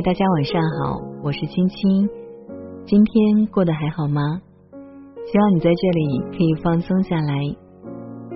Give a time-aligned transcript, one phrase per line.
[0.00, 2.08] 大家晚上好，我是青青。
[2.86, 4.22] 今天过得还好吗？
[5.26, 7.34] 希望你在这里可以放松下来，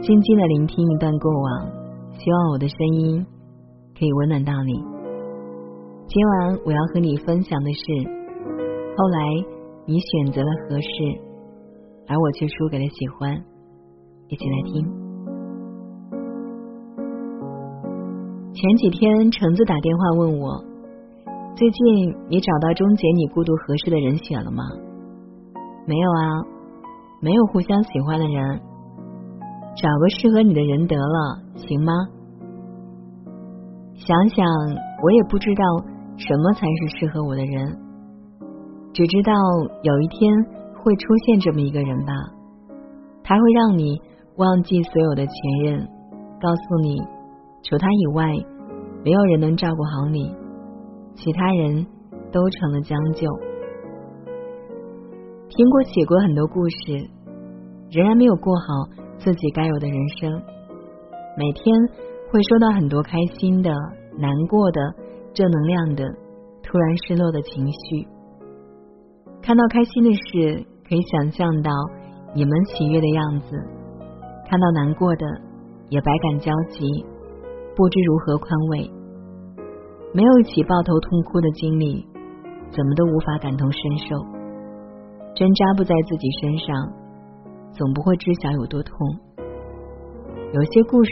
[0.00, 1.66] 静静的聆听一段过往。
[2.12, 3.26] 希望我的声音
[3.98, 4.74] 可以温暖到你。
[6.06, 8.04] 今晚我要和你分享的是，
[8.96, 9.18] 后来
[9.86, 10.88] 你选择了合适，
[12.06, 13.32] 而我却输给了喜欢。
[14.28, 14.84] 一起来听。
[18.52, 20.75] 前几天橙子打电话问我。
[21.56, 24.62] 最近你找到终结你孤独合适的人选了吗？
[25.86, 26.44] 没有啊，
[27.22, 28.60] 没有互相喜欢的人，
[29.74, 31.94] 找个适合你的人得了，行吗？
[33.94, 34.46] 想想，
[35.02, 35.64] 我也不知道
[36.18, 37.78] 什么才是适合我的人，
[38.92, 39.32] 只知道
[39.82, 40.30] 有一天
[40.84, 42.12] 会出现这么一个人吧，
[43.24, 43.98] 他会让你
[44.36, 45.88] 忘记所有的前任，
[46.38, 46.98] 告诉你，
[47.62, 48.30] 除他以外，
[49.02, 50.30] 没有人能照顾好你。
[51.16, 51.86] 其他人
[52.30, 53.26] 都成了将就。
[55.48, 56.76] 听过写过很多故事，
[57.90, 58.64] 仍然没有过好
[59.18, 60.30] 自己该有的人生。
[61.38, 61.74] 每天
[62.30, 63.70] 会收到很多开心的、
[64.18, 64.80] 难过的、
[65.32, 66.04] 正能量的、
[66.62, 68.06] 突然失落的情绪。
[69.42, 71.70] 看到开心的事，可以想象到
[72.34, 73.56] 你们喜悦的样子；
[74.48, 75.24] 看到难过的，
[75.88, 76.84] 也百感交集，
[77.76, 78.90] 不知如何宽慰。
[80.16, 82.02] 没有一起抱头痛哭的经历，
[82.70, 84.16] 怎么都无法感同身受。
[85.34, 86.74] 针扎不在自己身上，
[87.74, 88.96] 总不会知晓有多痛。
[90.54, 91.10] 有些故事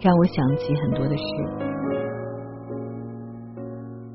[0.00, 1.24] 让我想起很多的事。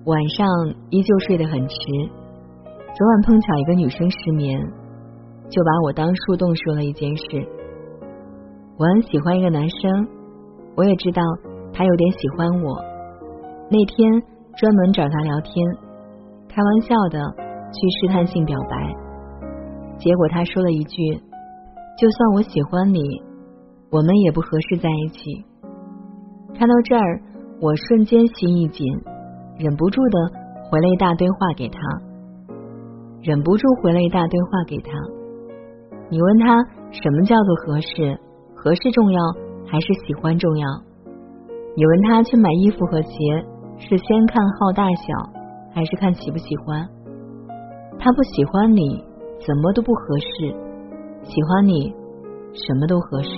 [0.05, 0.47] 晚上
[0.89, 1.75] 依旧睡得很迟，
[2.95, 4.59] 昨晚碰巧一个女生失眠，
[5.47, 7.23] 就把我当树洞说了一件事。
[8.79, 10.07] 我很喜欢一个男生，
[10.75, 11.21] 我也知道
[11.71, 12.90] 他有点喜欢我。
[13.73, 14.11] 那天
[14.57, 15.65] 专门找他聊天，
[16.49, 17.17] 开玩笑的
[17.71, 18.75] 去试探性表白，
[19.97, 21.15] 结果他说了一句
[21.97, 22.99] ：“就算我喜欢你，
[23.89, 25.45] 我们也不合适在一起。”
[26.53, 27.21] 看到这儿，
[27.61, 28.85] 我瞬间心一紧，
[29.57, 30.19] 忍不住的
[30.69, 31.79] 回了一大堆话给他，
[33.21, 34.91] 忍不住回了一大堆话给他。
[36.09, 36.61] 你问他
[36.91, 38.19] 什么叫做合适？
[38.53, 39.21] 合适重要
[39.65, 40.67] 还是喜欢重要？
[41.73, 43.09] 你问他去买衣服和鞋？
[43.81, 45.41] 是先看号大小，
[45.73, 46.87] 还是看喜不喜欢？
[47.99, 49.03] 他不喜欢你，
[49.45, 50.55] 怎么都不合适；
[51.23, 51.91] 喜欢你，
[52.53, 53.29] 什么都合适。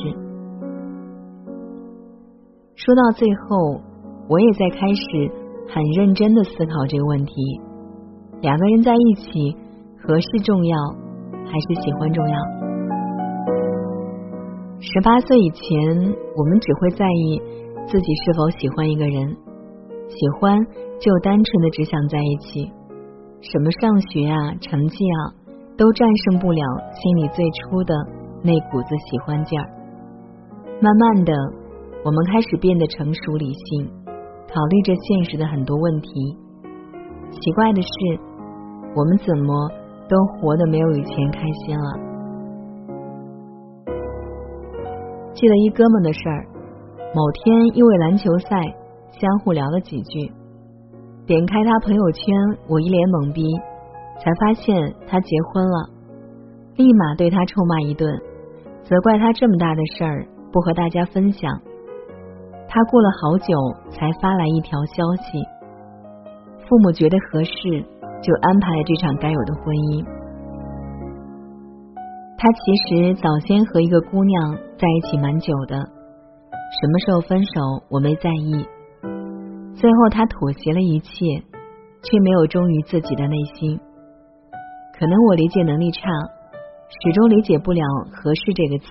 [2.75, 3.81] 说到最后，
[4.29, 5.31] 我也在开始
[5.73, 7.33] 很认真的思考这个问题：
[8.41, 9.55] 两个人在一起，
[10.05, 10.77] 合适重要，
[11.45, 12.35] 还是喜欢重要？
[14.81, 17.41] 十八岁以前，我们只会在意
[17.87, 19.37] 自己是否喜欢一个人。
[20.13, 20.59] 喜欢
[20.99, 22.71] 就单纯的只想在一起，
[23.41, 25.17] 什么上学啊、成绩啊，
[25.75, 26.61] 都战胜不了
[26.93, 27.95] 心里最初的
[28.43, 29.65] 那股子喜欢劲儿。
[30.79, 31.33] 慢慢的，
[32.05, 33.89] 我们开始变得成熟理性，
[34.53, 36.09] 考虑着现实的很多问题。
[37.31, 37.89] 奇怪的是，
[38.95, 39.69] 我们怎么
[40.07, 41.99] 都活得没有以前开心了。
[45.33, 46.45] 记得一哥们的事儿，
[47.15, 48.75] 某天因为篮球赛。
[49.19, 50.31] 相互聊了几句，
[51.25, 52.35] 点开他朋友圈，
[52.67, 53.45] 我一脸懵逼，
[54.19, 55.89] 才发现他结婚了，
[56.75, 58.09] 立马对他臭骂一顿，
[58.83, 61.51] 责怪他这么大的事儿不和大家分享。
[62.67, 63.53] 他过了好久
[63.91, 65.37] 才发来一条消息，
[66.67, 67.53] 父母觉得合适，
[68.21, 69.63] 就安排了这场该有的婚
[69.93, 70.03] 姻。
[72.35, 78.65] 他其实早先和一个姑娘在一起蛮久的，什么时候分手我没在意。
[79.75, 81.25] 最后，他妥协了一切，
[82.03, 83.79] 却没有忠于自己的内心。
[84.97, 86.09] 可能我理解能力差，
[87.01, 87.81] 始终理解不了
[88.13, 88.87] “合适”这个词。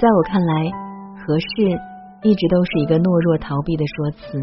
[0.00, 0.70] 在我看来
[1.20, 1.46] ，“合适”
[2.22, 4.38] 一直都是一个懦弱逃避的说辞。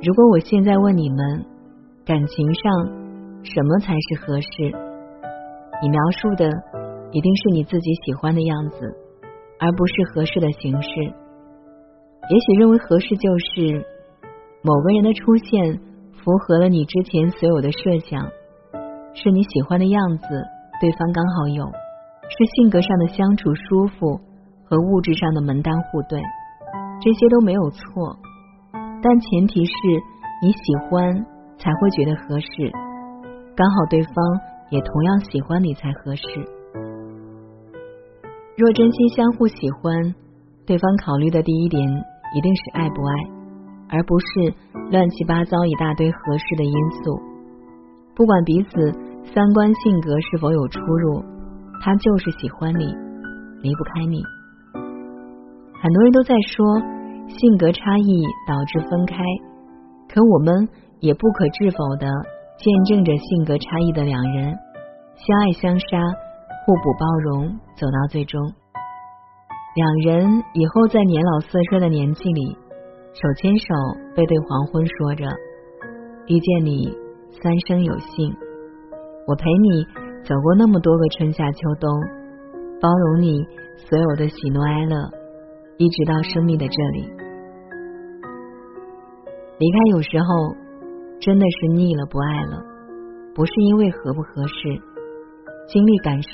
[0.00, 1.44] 如果我现在问你们，
[2.06, 2.72] 感情上
[3.42, 4.48] 什么才是合适？
[5.82, 6.48] 你描述的
[7.10, 8.78] 一定是你自己喜欢的样子，
[9.58, 10.88] 而不是合适的形式。
[12.30, 13.84] 也许认为合适就是
[14.62, 15.80] 某个人的出现
[16.22, 18.22] 符合了你之前所有的设想，
[19.12, 20.26] 是你喜欢的样子，
[20.80, 24.20] 对方刚好有，是性格上的相处舒服
[24.64, 26.22] 和物质上的门当户对，
[27.00, 28.16] 这些都没有错，
[28.72, 29.72] 但前提是
[30.42, 31.12] 你喜欢
[31.58, 32.70] 才会觉得合适，
[33.56, 34.14] 刚好对方
[34.70, 36.22] 也同样喜欢你才合适。
[38.56, 40.14] 若真心相互喜欢，
[40.64, 42.11] 对方考虑的第一点。
[42.34, 43.14] 一定是爱不爱，
[43.96, 44.54] 而不是
[44.90, 47.20] 乱七八糟一大堆合适的因素。
[48.14, 48.70] 不管彼此
[49.32, 51.22] 三观性格是否有出入，
[51.82, 52.84] 他就是喜欢你，
[53.62, 54.22] 离不开你。
[55.80, 56.80] 很多人都在说
[57.28, 59.16] 性格差异导致分开，
[60.08, 60.68] 可我们
[61.00, 62.06] 也不可置否的
[62.58, 64.54] 见证着性格差异的两人
[65.16, 65.98] 相爱相杀、
[66.64, 68.40] 互补包容，走到最终。
[69.74, 72.54] 两人以后在年老色衰的年纪里，
[73.14, 73.74] 手牵手
[74.14, 75.24] 背对黄昏，说着
[76.28, 76.92] ：“遇见你，
[77.42, 78.36] 三生有幸。
[79.26, 79.82] 我陪你
[80.28, 81.88] 走过那么多个春夏秋冬，
[82.82, 83.42] 包容你
[83.88, 84.94] 所有的喜怒哀乐，
[85.78, 87.08] 一直到生命的这里。
[89.56, 90.54] 离开有时候
[91.18, 92.62] 真的是腻了，不爱了，
[93.34, 94.82] 不是因为合不合适，
[95.66, 96.28] 经历感受，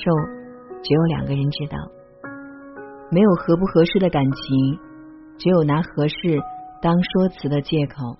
[0.83, 1.77] 只有两个人知道。”
[3.11, 4.79] 没有合不合适的感情，
[5.39, 6.15] 只有拿合适
[6.81, 8.17] 当说辞的借口。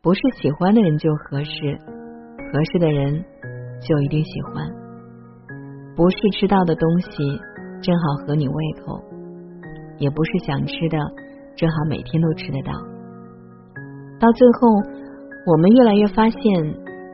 [0.00, 1.52] 不是喜欢的人就合适，
[2.52, 3.22] 合适的人
[3.86, 4.66] 就一定喜欢。
[5.94, 7.38] 不是吃到的东西
[7.82, 8.98] 正好合你胃口，
[9.98, 10.98] 也不是想吃的
[11.54, 12.72] 正好每天都吃得到。
[14.18, 14.68] 到最后，
[15.52, 16.40] 我们越来越发现，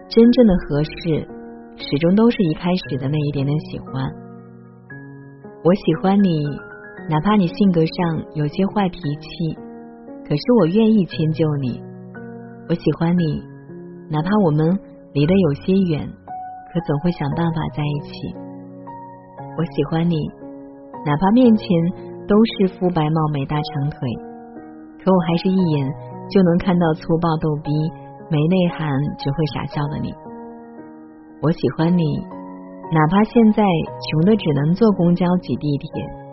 [0.08, 1.26] 真正的合适，
[1.76, 3.88] 始终都是一开始的那一点点喜欢。
[5.64, 6.67] 我喜欢你。
[7.08, 9.56] 哪怕你性格上有些坏脾气，
[10.28, 11.80] 可是我愿意迁就你。
[12.68, 13.42] 我喜欢你，
[14.10, 14.78] 哪怕我们
[15.14, 18.12] 离得有些远，可总会想办法在一起。
[19.56, 20.16] 我喜欢你，
[21.06, 21.66] 哪怕面前
[22.28, 23.98] 都是肤白貌美大长腿，
[25.02, 25.88] 可我还是一眼
[26.28, 27.72] 就能看到粗暴逗逼、
[28.28, 30.12] 没内涵、只会傻笑的你。
[31.40, 32.04] 我喜欢你，
[32.92, 36.27] 哪怕现在穷的只能坐公交挤地铁。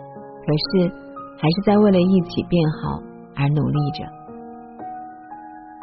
[0.46, 0.88] 可是，
[1.36, 3.02] 还是在为了一起变好
[3.34, 4.04] 而努力着。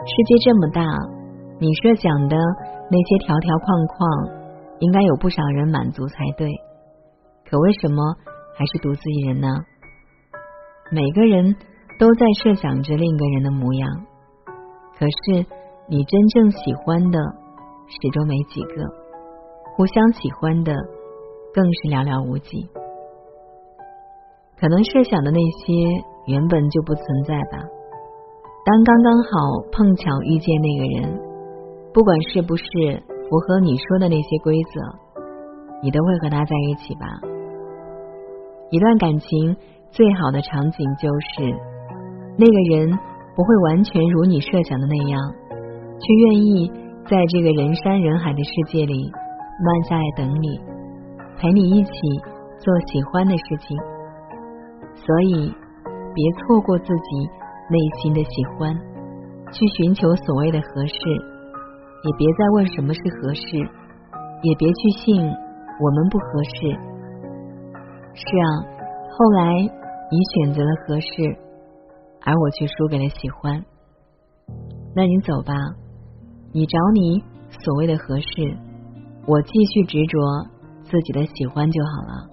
[0.06, 0.82] 世界这么大，
[1.60, 2.38] 你设想的
[2.90, 4.00] 那些条条框框，
[4.80, 6.48] 应该有不少人满足才对。
[7.46, 8.16] 可为什么
[8.58, 9.48] 还是独自一人呢？
[10.92, 11.54] 每个人
[12.00, 13.90] 都在设想着另一个人的模样，
[14.98, 15.46] 可是
[15.90, 17.20] 你真正喜欢的
[17.88, 18.84] 始终没几个，
[19.76, 20.74] 互相喜欢的
[21.54, 22.70] 更是寥寥无几。
[24.64, 25.74] 可能设想的那些
[26.26, 27.60] 原本就不存在吧。
[28.64, 29.30] 当刚刚好
[29.74, 31.20] 碰巧遇见那个人，
[31.94, 32.64] 不管是不是
[33.28, 34.80] 符合你说的那些规则，
[35.84, 37.04] 你都会和他在一起吧。
[38.72, 39.54] 一段感情
[39.92, 41.52] 最好的场景就是，
[42.38, 42.90] 那个人
[43.36, 45.20] 不会完全如你设想的那样，
[46.00, 46.72] 却愿意
[47.06, 49.12] 在这个人山人海的世界里
[49.60, 50.58] 慢下来等你，
[51.38, 51.92] 陪你一起
[52.60, 53.78] 做喜欢的事情。
[54.96, 55.54] 所以，
[56.14, 57.30] 别错过自己
[57.70, 58.74] 内心的喜欢，
[59.52, 60.96] 去寻求所谓的合适，
[62.04, 63.58] 也别再问什么是合适，
[64.44, 66.78] 也别去信我们不合适。
[68.14, 68.48] 是啊，
[69.12, 69.54] 后来
[70.12, 71.08] 你选择了合适，
[72.24, 73.64] 而我却输给了喜欢。
[74.96, 75.54] 那你走吧，
[76.54, 78.58] 你找你所谓的合适，
[79.26, 80.20] 我继续执着
[80.84, 82.30] 自己的喜欢就好了。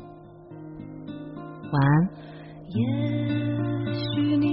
[1.72, 2.19] 晚安。
[2.72, 2.84] 也
[4.14, 4.49] 许你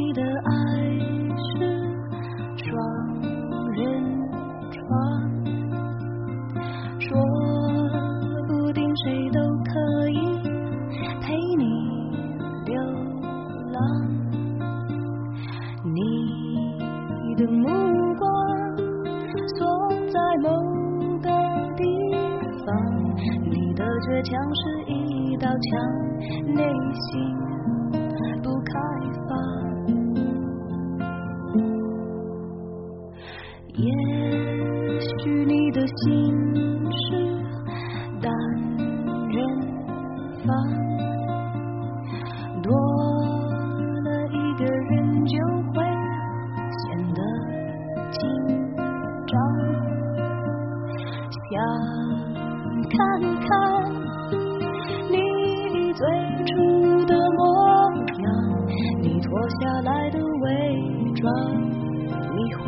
[52.89, 53.49] 看看
[55.09, 55.15] 你
[55.93, 56.01] 最
[56.45, 57.39] 初的模
[58.23, 58.25] 样，
[59.01, 59.27] 你脱
[59.59, 60.45] 下来的伪
[61.15, 61.25] 装，
[62.35, 62.65] 你会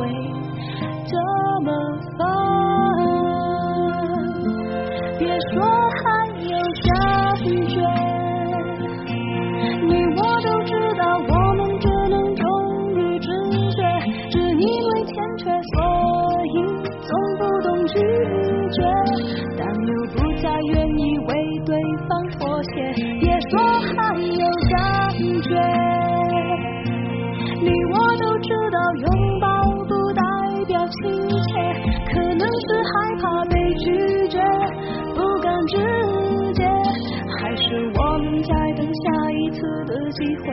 [38.69, 40.45] 在等下一次的机会。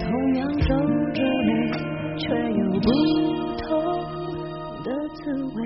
[0.00, 0.74] 同样皱
[1.12, 1.50] 着眉，
[2.18, 2.88] 却有不
[3.58, 3.64] 同
[4.82, 5.20] 的滋
[5.54, 5.58] 味。